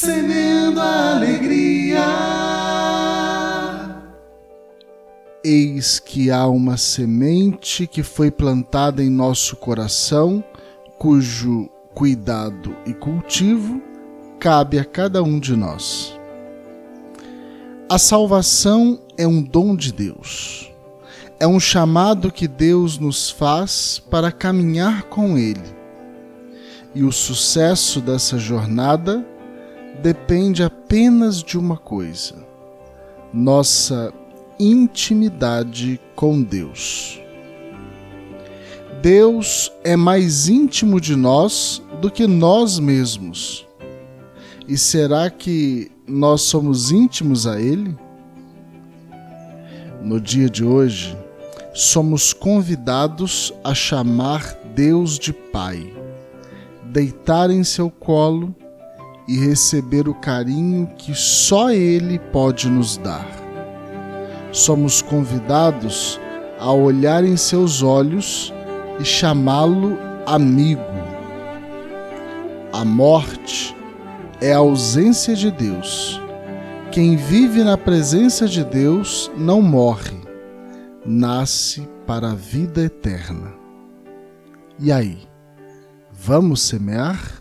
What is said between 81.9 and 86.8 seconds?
para a vida eterna. E aí, vamos